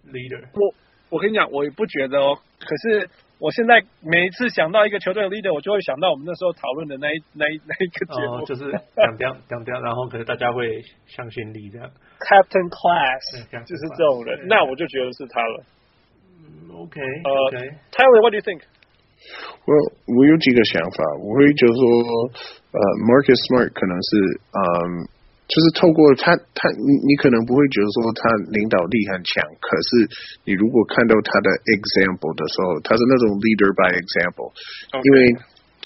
[0.07, 0.47] leader。
[0.53, 0.73] 我。
[1.13, 2.33] 我跟你讲，我也不觉得哦。
[2.57, 8.65] 可是我现在每一次想到一个球队的 leader，我就会想到我们那时候讨论的那一那一那一个节目，哦、就是
[8.97, 11.85] 讲讲讲讲，然后可能大家会向心力这样。
[12.17, 15.63] Captain Class，就是这种人，那我就觉得是他了。
[16.41, 17.29] 嗯，OK，呃
[17.93, 18.65] ，Tyler，What do you think？
[19.63, 19.71] 我
[20.17, 21.83] 我有几个想法，我会觉得说，
[22.73, 24.11] 呃，Marcus Smart 可能是，
[24.49, 24.59] 嗯，
[25.53, 30.09] 就是透过他，他你你可能不会觉得说他领导力很强，可是
[30.49, 34.49] 你如果看到他的 example 的时候，他是那种 leader by example，
[35.05, 35.29] 因为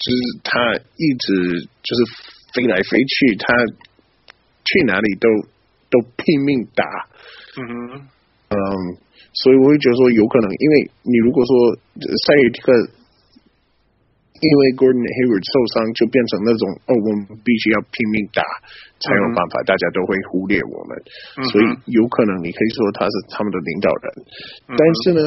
[0.00, 2.00] 就是他一直就是
[2.56, 3.44] 飞来飞去，他
[4.64, 5.28] 去哪里都
[5.92, 6.84] 都拼命打，
[7.60, 8.08] 嗯哼，
[8.48, 8.56] 嗯，
[9.36, 11.52] 所以我会觉得说有可能，因为你如果说
[12.24, 12.72] 赛尔提克。
[14.38, 18.38] 因为 Gordon Hayward 受伤，就变成那种哦，我们必须要拼命打
[19.02, 20.90] 才有办法，大家都会忽略我们，
[21.38, 24.06] 嗯、所以有可能你可以说他是他们的领导人，
[24.70, 25.20] 嗯、但是呢，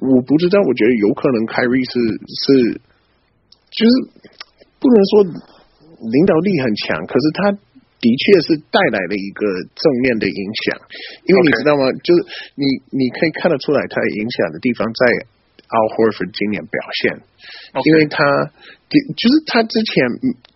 [0.00, 2.46] 我不知道，我觉得有可能 Kyrie 是是，
[3.68, 3.92] 就是
[4.80, 5.12] 不能说
[6.08, 9.44] 领导力很强，可是他的确是带来了一个
[9.76, 10.80] 正面的影响，
[11.28, 12.18] 因为你知道吗.就是
[12.56, 12.64] 你
[12.96, 15.36] 你可以看得出来，他影响的地方在。
[15.68, 17.20] Al Horford 今年表现.
[17.84, 18.24] 因为他
[18.88, 19.92] 就是他之前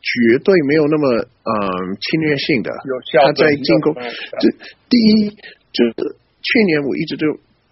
[0.00, 1.52] 绝对没有那么嗯
[2.00, 3.92] 侵略性的，的他在进攻。
[3.92, 4.44] 就
[4.88, 7.28] 第一，就是去年我一直就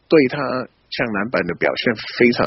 [0.09, 0.37] 对他
[0.93, 2.45] 抢篮板的表现非常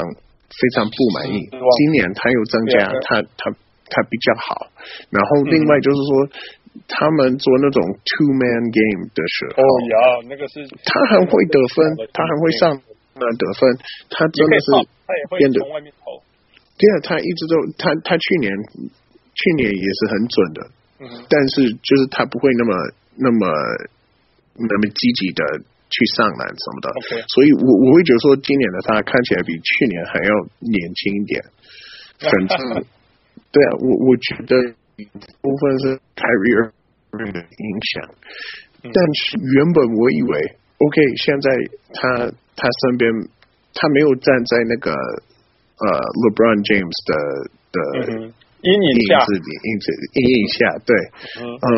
[0.54, 1.42] 非常不满意。
[1.50, 3.50] 今年他又增加，他他
[3.90, 4.70] 他比较好。
[5.10, 9.96] 然后另外就是说，嗯、他们做那种 two man game 的时候，哦呀，
[10.30, 12.80] 那个是他很会得分，他很会上。
[13.14, 13.78] 那得分，
[14.10, 14.66] 他真的是
[15.38, 15.60] 变得。
[16.76, 18.50] 对啊，他一直都他他去年
[19.34, 20.60] 去年也是很准的，
[20.98, 22.74] 嗯、但是就是他不会那么
[23.16, 23.46] 那么
[24.58, 25.42] 那么积极的
[25.88, 26.90] 去上篮什么的。
[27.28, 31.44] 所以我我会觉得说，今年的他看起来比去年还要年轻一点。
[32.18, 32.84] 反正
[33.52, 34.74] 对啊，我我觉得
[35.42, 38.14] 部分是 Irving 的影响，
[38.82, 40.56] 嗯、但是原本我以为。
[40.76, 41.50] OK，现在
[41.94, 43.10] 他他身边
[43.74, 45.86] 他没有站在那个呃
[46.24, 47.12] LeBron James 的
[47.74, 47.78] 的
[48.62, 49.72] 阴影下，影子里，影
[50.14, 50.94] 阴影下，对，
[51.42, 51.68] 嗯，嗯，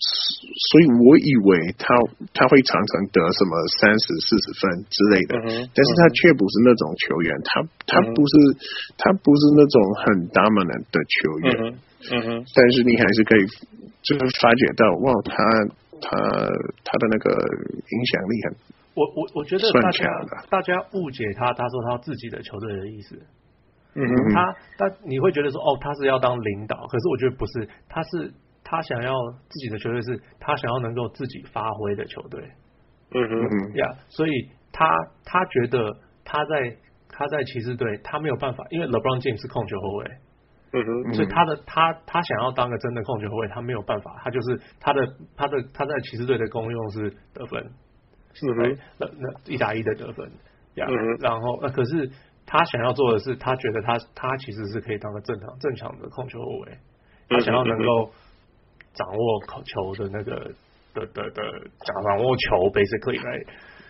[0.00, 1.92] 所以我以为他
[2.32, 8.56] 他会常常得什么三十四十分之类的，嗯、但是他却不是那种球员，他他不是、嗯、
[8.96, 11.62] 他不是那种很 dominant 的球员，嗯
[12.10, 13.42] 嗯，嗯但是你还是可以
[14.00, 15.74] 就是发觉到哇他。
[16.02, 18.56] 他他的那个影响力很，
[18.94, 20.06] 我我我觉得大家
[20.50, 23.16] 大家误解他，他说他自己的球队的意思，
[23.94, 28.32] 嗯嗯，他他你会觉得说哦，他是要当领导，可是我觉得不是，他是
[28.64, 29.12] 他想要
[29.48, 32.42] 自己的球队是他想要能够自己发挥的球队，
[33.14, 33.74] 嗯哼。
[33.76, 34.30] 呀，yeah, 所以
[34.72, 34.88] 他
[35.24, 36.76] 他觉得他在
[37.08, 40.06] 他在骑士队他没有办法，因为 LeBron James 是控球后卫。
[40.72, 45.04] 嗯哼，所以他的他他想要当个真的控球后卫，他没有办法，他就是他的
[45.36, 47.72] 他的他在骑士队的功用是得分，
[48.34, 48.78] 是不是？
[48.98, 50.30] 那那一打一的得分，
[50.74, 50.86] 呀，
[51.20, 52.10] 然后那可是
[52.46, 56.78] 他想要做的是，他觉得他他其实是可以当个正常正常的控球后卫，
[57.28, 58.10] 他想要能够
[58.94, 60.52] 掌握球的那个
[60.94, 61.42] 的的的
[61.84, 63.38] 掌掌握球，basically，来，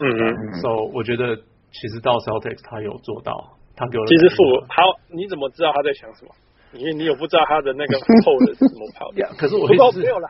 [0.00, 6.34] 嗯嗯，so 我觉得其实到 Celtics 他有做到，他给我其实副好，你怎么知道他在想什么？
[6.72, 10.28] 因为你有不知道他的那个 后的是怎么跑的，可是我不没有了。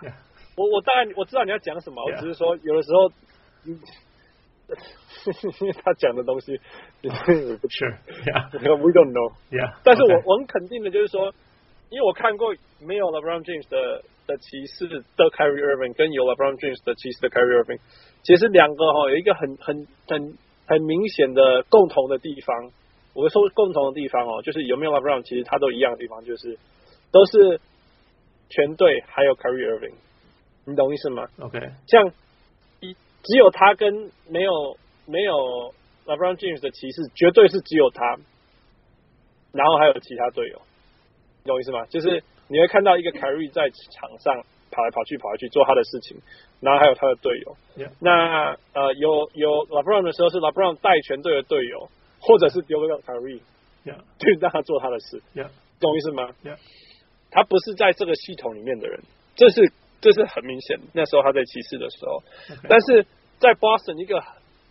[0.57, 3.11] 我我当然我知道你要讲什么，我只是说有的时候，
[5.85, 6.61] 他讲的东西，
[7.03, 7.09] 不
[7.69, 7.85] 是，
[8.55, 9.33] We don't know。
[9.85, 11.33] 但是我我很肯定的就是说，
[11.91, 17.81] 因为我看过没有 LeBron James 的的骑士的 Kyrie Irving 跟有 LeBron James 的骑士的 Kyrie Irving，
[18.23, 22.71] 其实两个哈有一个很很很很明显的共同的地方。
[23.13, 26.57] 我会说共同的地方哦，就是有没有 LeBron，其实他都一样的地方，就是
[27.11, 27.61] 都是
[28.49, 29.95] 全队还有 Kyrie Irving，
[30.65, 32.13] 你懂意思吗？OK，像一
[33.23, 35.75] 只有他跟没有没有
[36.07, 38.19] LeBron James 的骑士，绝对是只有他，
[39.53, 40.61] 然后还有其他队友，
[41.45, 41.85] 你懂意思吗？
[41.87, 46.17] 就是你会看到一个 Carry 在场上跑来跑去跑来去做他的事情，
[46.61, 47.57] 然后还有他的队友。
[48.01, 51.89] 那呃有有 LeBron 的时候是 LeBron 带全队的队友。
[52.23, 53.41] 或者是丢个 Kyrie，
[54.19, 55.23] 就让他做他的事，
[55.81, 56.29] 懂意思吗？
[57.31, 59.01] 他不是在这个系统里面的人，
[59.37, 60.79] 这是这是很明显。
[60.93, 62.23] 那时候他在骑士的时候，
[62.69, 63.07] 但是
[63.39, 64.23] 在 Boston 一个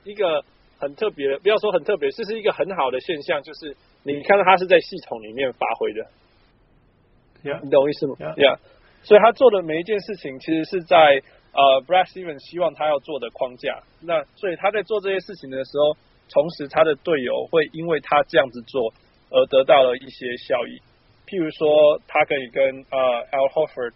[0.04, 0.44] 一个
[0.80, 8.58] 很特别的，不要说很特别，这是一个很好的现象，就是你看到他是在系统里面发挥的，你懂意思吗？Yeah，
[9.04, 11.22] 所以他做的每一件事情，其实是在
[11.54, 13.84] 呃 Brad Stevens 希望他要做的框架。
[14.02, 15.98] 那所以他在做这些事情的时候。
[16.32, 18.94] 同时，他的队友会因为他这样子做
[19.32, 20.80] 而得到了一些效益。
[21.26, 23.94] 譬如说，他可以跟呃 Al Horford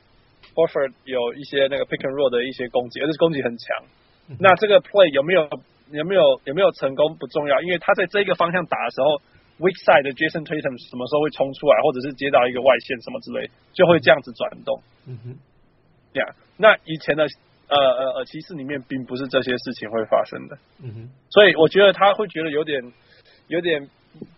[0.54, 3.84] Horford 有一些那个 pick and roll 的一些攻击，而且攻击很强。
[4.40, 5.50] 那这个 play 有没有
[5.92, 9.22] 有没有有没有成功不重要，因为他在这个方向打的时候
[9.60, 14.82] ，weak side 的 Jason Tatum 什么时候会冲出来，或者是接到一个外线什么之类，就会这样子转动。
[15.08, 15.38] 嗯哼，
[16.14, 16.30] 这样。
[16.58, 17.28] 那以前的。
[17.70, 20.58] 呃呃呃，骑士里面并不是这些事情会发生的。
[20.84, 22.84] 嗯哼，所以我觉得他会觉得有点
[23.48, 23.90] 有点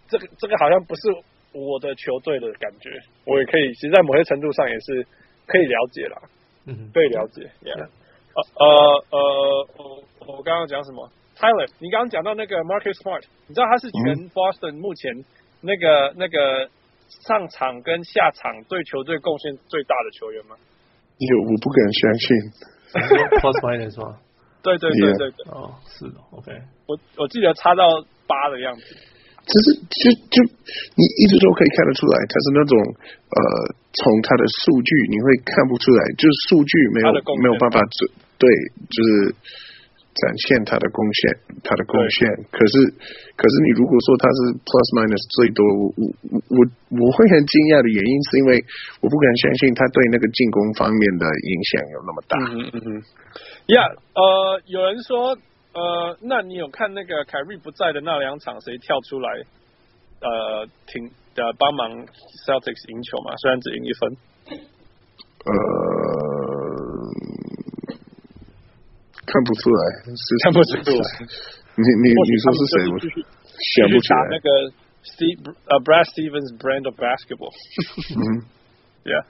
[0.07, 1.01] 这个这个好像不是
[1.51, 2.91] 我的球队的感觉。
[3.25, 5.05] 我也可以，其实，在某些程度上也是
[5.47, 6.17] 可以了解啦。
[6.67, 7.49] 嗯哼，可以了解。
[7.63, 7.87] Yeah.
[8.35, 8.67] 呃呃
[9.11, 15.23] 呃，我我刚刚讲什么？Tyler，你刚刚讲到那个 Marcus Smart，你知道他是全 Boston 目前
[15.61, 16.69] 那个、嗯、那个
[17.07, 20.55] 上场跟下场对球队贡献最大的球员吗？
[21.17, 22.27] 有，我不敢相信。
[23.39, 24.19] Plus minus 吗？
[24.63, 25.45] 对对对对对。
[25.51, 26.19] 哦，是的。
[26.31, 26.51] OK，
[26.87, 27.87] 我我记得差到
[28.27, 28.83] 八的样子。
[29.45, 30.01] 其实就
[30.33, 30.37] 就
[30.97, 32.73] 你一直都可以看得出来，他是那种
[33.29, 33.39] 呃，
[33.93, 38.09] 从他的数据你会看不出来，就是数据没有没有办法准。
[38.41, 38.49] 对，
[38.91, 39.09] 就是
[40.17, 41.21] 展现他的贡献，
[41.63, 42.27] 他的贡献。
[42.51, 42.73] 可是，
[43.37, 45.93] 可是你如果说他是 plus minus 最多，我
[46.33, 46.59] 我我
[46.99, 48.59] 我会很惊讶的原因，是因为
[48.99, 52.33] 我不敢相信他对那个进攻方面的影响有那么大。
[52.49, 52.89] 嗯嗯嗯。
[53.71, 53.79] 呀，
[54.17, 55.37] 呃，有人说，
[55.75, 59.29] 呃，那你有看那个凯瑞不在的那两场，谁跳出来，
[60.21, 61.03] 呃，挺
[61.35, 61.91] 呃帮忙
[62.47, 63.35] Celtics 赢球吗？
[63.35, 64.17] 虽然只赢一分。
[65.45, 65.51] 呃。
[69.27, 69.83] 看不出来，
[70.45, 71.03] 看不出来。
[71.75, 72.87] 你你你说是谁？
[72.87, 72.95] 我
[73.75, 74.15] 想不起来。
[74.31, 74.47] 那个
[75.03, 77.51] Steve 呃 Brad Stevens brand of basketball。
[78.15, 78.47] 嗯
[79.03, 79.25] ，Yeah。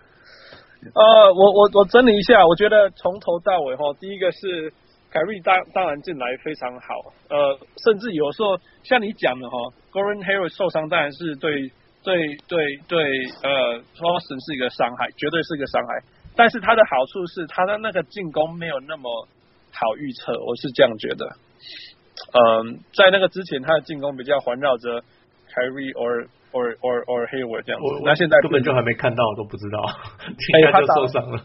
[0.94, 4.72] 呃，我我我整理一下，我觉得从头到尾哈，第一个是
[5.16, 9.56] 凯瑞当当然进来非常好，呃，甚至有时候像你讲的哈
[9.94, 11.72] ，Gordon Hayward 受伤当然是对
[12.04, 13.00] 对对对
[13.42, 16.04] 呃 Boston 是一个伤害，绝对是一个伤害。
[16.36, 19.08] 但是他的好处是他的那个进攻没有那么。
[19.78, 21.26] 好预测，我是这样觉得。
[22.32, 25.02] 嗯，在那个之前，他的进攻比较环绕着
[25.52, 27.88] Kyrie or or or or Hayward 这样子。
[28.06, 29.84] 那现在根本就还没看到，都不知道。
[30.54, 31.44] 哎， 他受伤了。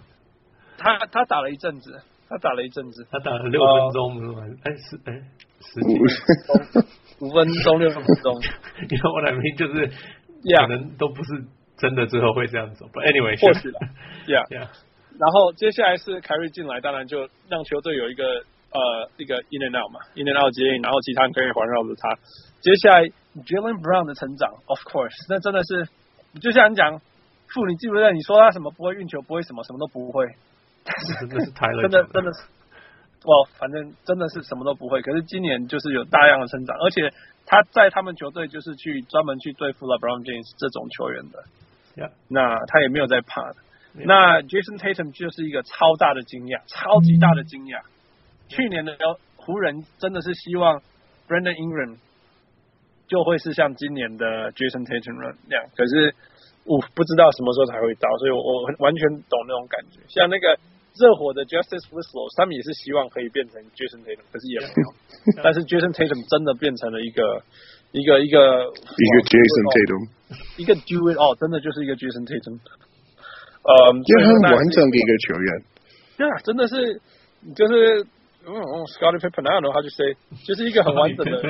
[0.79, 2.01] 他他打了一阵子，
[2.31, 5.21] 他打了一阵子，他打了六分钟，哎是哎
[5.61, 6.07] 十几分
[6.73, 6.83] 钟，
[7.27, 8.39] 五分钟六分钟。
[8.89, 9.87] 因为我两边就是
[10.57, 11.45] 可能都不是
[11.77, 12.87] 真的最后会这样走。
[12.87, 13.81] But anyway，或许了，
[14.31, 14.69] Yeah Yeah。
[15.19, 22.15] 然后接下来是凯瑞进来，当然就让球队有一个呃一个 in and out 嘛，in and out 接应，然后其他人可以环绕着他。
[22.61, 23.03] 接下来
[23.45, 25.89] Jaylen Brown 的成长，of course，那真的是
[26.41, 27.01] 就像你讲，
[27.49, 30.25] 父，你记不记得你说他什么不会运球，不会什么，什么都不会，
[31.21, 32.41] 真的是太真的真的是，
[33.25, 35.03] 哇，反正真的是什么都不会。
[35.03, 37.13] 可是今年就是有大量的成长，而且
[37.47, 41.45] 他在他们球队就是去专门去对付 LeBron James 这种球员的
[41.97, 42.13] ，Yeah.
[42.29, 43.57] 那他也没有在怕的。
[43.93, 47.83] 那 Jason Tatum 就是一个超大的惊讶，超级大的惊讶。
[48.49, 48.97] 去年的
[49.37, 50.81] 湖人真的是希望
[51.29, 51.99] Brandon Ingram
[53.09, 56.15] 就会是像今年的 Jason Tatum 那样，可是
[56.65, 59.99] 我不知道什么时候才会到，所以我我完全懂那种感觉。
[60.07, 60.57] 像那个
[61.01, 64.87] 热火的 Justice Winslow，他们也是希望可以变成 Jason Tatum，可是也没有。
[65.43, 67.23] 但是 Jason Tatum 真的变成了一个
[67.97, 70.03] 一个一个一个 Jason Tatum，
[70.61, 72.61] 一个 Do It All，真的就是一个 Jason Tatum。
[73.61, 73.73] 呃，
[74.05, 75.49] 就很完整的一个球员。
[76.17, 77.01] 对啊，真的是，
[77.57, 78.05] 就是，
[78.45, 78.53] 嗯
[78.93, 81.41] ，Scottie Pippen，I don't know how to say，就是一个很完整的。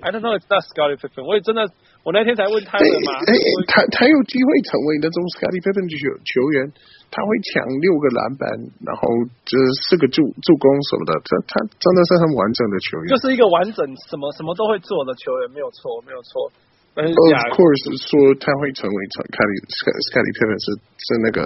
[0.00, 1.68] I don't know it's not Scottie Pippen，我也真的，
[2.08, 3.20] 我那天才问他的嘛。
[3.28, 3.36] 哎，
[3.68, 6.72] 他他有机会成为那种 Scottie Pippen 球球员，
[7.12, 8.48] 他会抢六个篮板，
[8.80, 9.04] 然后
[9.44, 13.12] 就是四个助助攻什么的，他他真的是很完整的球员。
[13.12, 16.48] 就是一个完整，什么什么都会做的球员，没有错，没有错。
[16.96, 17.12] Of
[17.52, 20.66] course，说他会成为成凯里斯凯里佩佩是
[20.96, 21.44] 是那个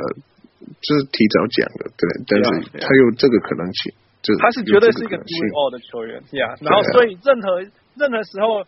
[0.78, 2.46] 就是提早讲的，对，但是
[2.78, 3.90] 他有这个可能性，
[4.22, 6.54] 就他是绝对是一个 do it all 的球员呀。
[6.62, 7.58] 然后所以任何
[7.98, 8.62] 任何时候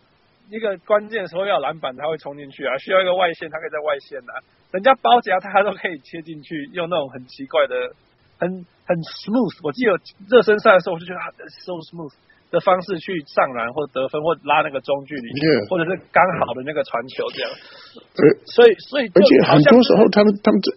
[0.49, 4.33] 一个关键的时候要篮板，他会冲进去啊，需要一个外线，他可以在外线啊，
[4.71, 7.75] 人家包夹他都可以切进去，用那种很奇怪的
[8.37, 9.59] 很很 smooth。
[9.63, 11.31] 我记得热身赛的时候，我就觉得他
[11.63, 12.13] so smooth。
[12.51, 15.29] 的方式去上篮或得分或拉那个中距离.
[15.67, 17.51] 或者是刚好的那个传球这样。
[18.45, 20.71] 所以所以而且很多时候他们他们这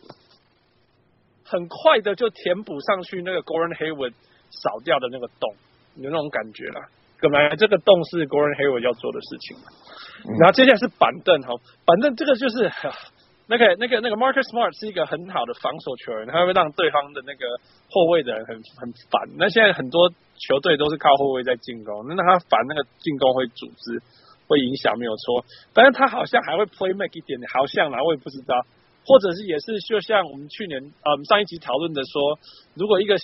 [1.45, 4.15] 很快的就填补上去那个 Gordon Hayward
[4.51, 5.55] 少掉的那个洞，
[5.97, 6.89] 有那种感觉啦。
[7.21, 9.65] 本来这个洞是 Gordon Hayward 要做的事情嘛，
[10.39, 11.55] 然后接下来是板凳哈，
[11.85, 12.71] 板凳这个就是。
[13.51, 17.49] 那个、那个、那个 Marcus Smart 是一个很好的防守球员，他会让对方的那个
[17.89, 19.25] 后卫的人很很烦。
[19.41, 24.03] 那现在很多球队都是靠后卫在进攻，那他烦那个进攻会组织，
[24.47, 25.47] 会影响没有错。
[25.73, 28.53] 但是他好像还会 play make 一点点，好像啦，我也不知道。
[29.07, 32.39] 或者是也是就像我们去年呃上一集讨论的说，
[32.75, 33.17] 如果一个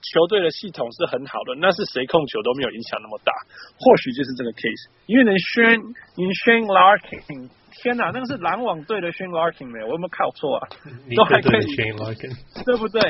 [0.00, 3.32] 球队的系统是很好的，那是谁控球都没有影响那么大，
[3.78, 4.88] 或许就是这个 case。
[5.06, 5.82] 因为你 Shane，
[6.16, 7.50] 你 Shane Larkin，
[7.82, 9.86] 天哪，那个是篮网队的 Shane Larkin 没有？
[9.86, 10.68] 我有没有看错啊？
[11.16, 12.30] 都还可以，Shane Larkin，
[12.64, 13.00] 对不对？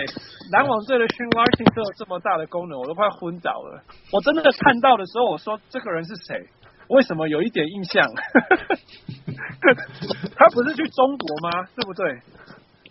[0.52, 3.82] 篮网队的 Shane Larkin 都有这么大的功能，我都快昏倒了。
[4.12, 6.48] 我真的看到的时候，我说这个人是谁？
[6.88, 8.00] 为什么有一点印象？
[10.34, 11.68] 他不是去中国吗？
[11.76, 12.08] 对不对？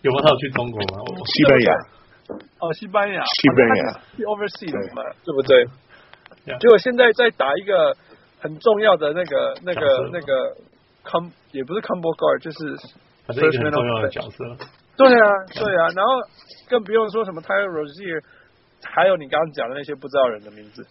[0.02, 1.02] 有没有他有去中国吗？
[1.26, 1.74] 西班牙。
[2.58, 5.64] 哦，西班牙，西班牙去 overseas 嘛，对不对？
[6.58, 7.96] 结果现在在打一个
[8.40, 10.56] 很重要的那个、那个、那个
[11.04, 12.76] com，也不是 combo guard，就是
[13.26, 14.44] 反正一个很重要的角色。
[14.96, 16.10] 对啊，对啊，然后
[16.68, 18.22] 更不用说什么 Tyler Rozier，
[18.84, 20.86] 还有你刚刚讲的那些不知道人的名字。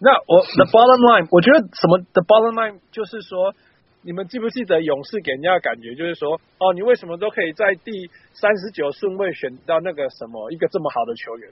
[0.00, 3.54] 那我 the bottom line，我觉得什么 the bottom line 就是说。
[4.04, 7.90] 你们记不记得勇士给人家的感觉就是说，哦，你为什么都可以在第
[8.34, 11.50] 三十九顺位选到那个什么一个这么好的球员？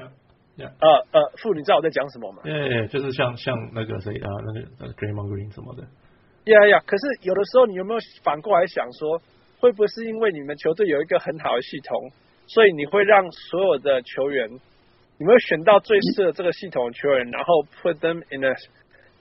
[0.00, 0.10] 呀
[0.56, 2.42] 呀，呃呃，傅，你知道我在讲什么吗？
[2.42, 5.82] 对、yeah, yeah, 就是像像那个谁啊，那个呃 Draymond Green 什么的。
[6.52, 9.22] 呀呀，可是有的时候你有没有反过来想说，
[9.60, 12.10] 会不会是因为你们球队有一个很好的系统，
[12.48, 14.50] 所以你会让所有的球员，
[15.18, 18.54] 你们会选到最适合这个系统的球员，然后 put them in a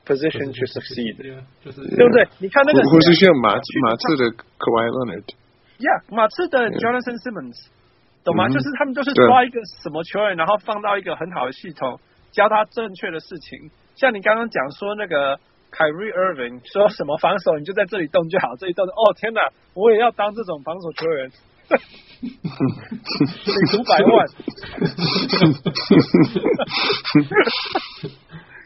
[0.03, 1.15] Position to succeed，
[1.63, 2.27] 就是对不对？
[2.39, 7.55] 你看那个，或是像马马刺的 Kawhi Leonard，Yeah，马刺的 Jonathan Simmons，
[8.25, 8.49] 懂吗？
[8.51, 12.01] 就是他们就是抓一个什么球员，然后放到一个很好的系统，
[12.33, 13.71] 教他正确的事情。
[13.95, 15.39] 像你刚刚讲说那个
[15.71, 18.85] Kyrie Irving 说什么防守，你就在这里动就好，这里动。
[18.85, 19.39] 哦天哪，
[19.73, 21.31] 我也要当这种防守球员，
[22.19, 24.27] 领五百万。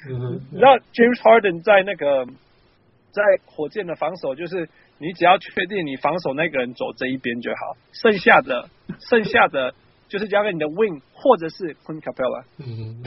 [0.05, 2.25] 你知道 James Harden 在那个
[3.11, 4.69] 在火箭的防守，就是
[4.99, 8.69] 你只要确定你防守那个人走这一边就好，剩下的
[9.09, 9.73] 剩下的
[10.07, 12.43] 就是交给你的 Wing 或者是 Clint Capela。
[12.59, 13.03] 嗯，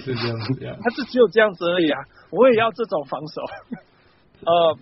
[0.00, 0.76] 是这样子呀。
[0.82, 2.00] 他是只有这样子而已啊！
[2.30, 3.42] 我也要这种防守。
[4.46, 4.78] 呃，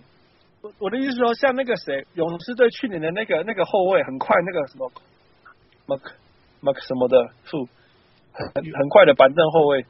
[0.61, 4.91] 我我的意思说，像那个谁，勇士队去年的那个那个后卫很快，那个什么
[5.87, 6.11] Mark
[6.61, 7.67] Mark 什么的，数
[8.31, 9.85] 很很快的板凳后卫。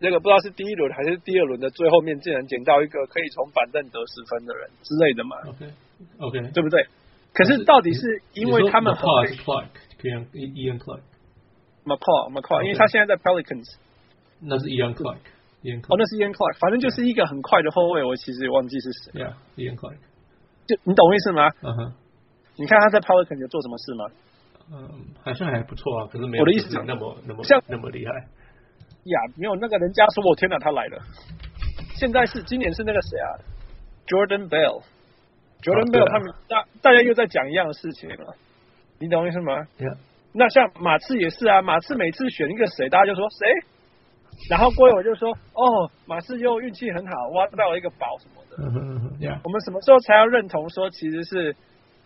[0.00, 6.86] 那个不知道是第一轮还是第二轮的最后面，竟然捡到一个可以从板凳得十分的人之类的嘛？OK，OK，对不对？
[7.32, 13.76] 可是到底是因为他们 McCaw，Ian Clark，McCaw，McCaw，因为他现在在 Pelicans，
[14.40, 15.20] 那是 Ian Clark。
[15.88, 19.12] 哦，那是 Ian Clark，反正就是一个很快的后卫，我其实也忘记是谁。
[19.24, 19.96] Yeah，Ian Clark，
[20.66, 21.48] 就你懂我意思吗？
[21.62, 21.92] 嗯哼。
[22.56, 24.04] 你看他在 Pelicans 有做什么事吗？
[24.72, 28.12] 嗯，好像还不错啊，可是没有我的意思那么那么像那么厉害。
[29.04, 31.02] 呀，没有那个人家说我天哪，他来了。
[31.96, 33.28] 现在是今年是那个谁啊
[34.06, 38.34] ？Jordan Bell，Jordan Bell，他们大大家又在讲一样的事情了。
[38.98, 39.96] 你懂我意思吗？Yeah。
[40.32, 43.48] 那像马刺也是啊，马刺每次选一个谁，大家就说谁？
[44.50, 48.56] 然后过一会儿就说，哦，马刺又运气很好，挖到了一个宝什么的。
[48.58, 49.38] 嗯嗯 yeah.
[49.42, 51.56] 我们什么时候才要认同说，其实是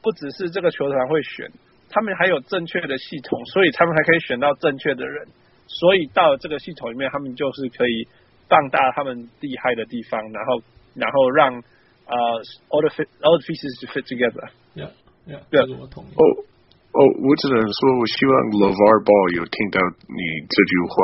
[0.03, 1.51] 不只是这个球团会选，
[1.91, 5.27] 他们还有正确的系统，所以他们还可以选到正确的人。
[5.67, 8.09] 所以到了这个系统里面，他们就是可以
[8.49, 10.63] 放大他们厉害的地方，然后
[10.95, 11.53] 然后让
[12.07, 12.17] 呃
[12.71, 14.49] all the fit all the pieces to fit together。
[14.75, 14.91] Yeah,
[15.27, 16.15] yeah，这个我同意。
[16.15, 16.47] Oh.
[16.99, 19.79] 哦，我只能说，我希望 LeVar Ball 有听到
[20.11, 20.19] 你
[20.51, 20.99] 这句话，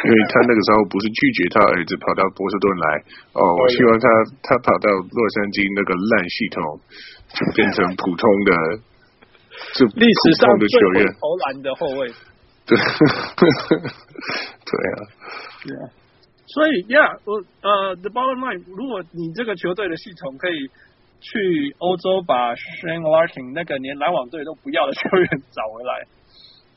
[0.00, 2.86] 因为他那个时候不是拒绝他儿子跑到波士顿来。
[3.36, 4.08] 哦，我希望他
[4.40, 6.80] 他跑到洛杉矶那个烂系统，
[7.36, 8.50] 就变成普通的，
[9.76, 12.08] 就历史上的球员，投篮的后卫。
[12.64, 14.96] 对， 对啊，
[15.60, 15.82] 对啊。
[16.48, 20.72] 所以，Yeah，我呃，The bottom line，如果你这个球队的系统可以。
[21.20, 26.06] 去欧洲把 Shane Larkin 那个连篮网队都不要的球员找回来，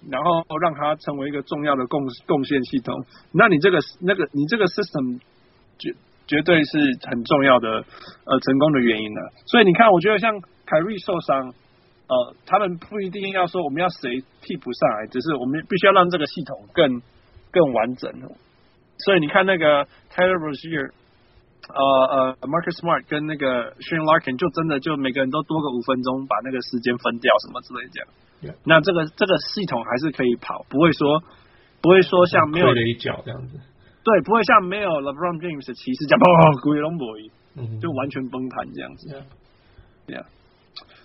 [0.10, 2.96] 然后让他成为一个重要的贡贡献系统。
[3.32, 5.20] 那你这个那个你这个 system
[5.78, 5.94] 绝
[6.26, 6.80] 绝对是
[7.10, 7.70] 很重要的
[8.26, 9.32] 呃成功的原因了。
[9.46, 11.54] 所以你看，我觉得像凯瑞受伤，
[12.08, 17.02] 呃，他们不一定要说我们要谁替补上来，只是我们必须要让这个系统更
[17.52, 18.12] 更完整。
[19.00, 20.92] 所以你看那个 Tyler Rozier
[21.68, 28.08] 呃呃，Marcus Smart 跟那个 Shane Larkin 就真的就每个人都多个五分钟，把那个时间分掉什么之类这样。
[28.42, 28.56] Yeah.
[28.64, 31.22] 那这个这个系统还是可以跑，不会说
[31.82, 33.60] 不会说像没有了一脚这样子。
[34.02, 37.30] 对，不会像没有 LeBron James 的骑士这样，哦，鬼龙博伊，
[37.82, 39.10] 就完全崩盘这样子。
[40.08, 40.26] Yeah，, yeah.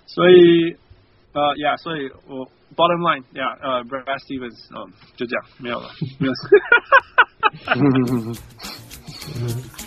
[0.06, 0.76] 所以
[1.32, 2.46] 呃，Yeah，所以我
[2.76, 5.90] Bottom line，Yeah，呃，Brad Stevens，嗯，就这样，没有了，
[6.20, 6.32] 没有。
[9.42, 9.83] 嗯。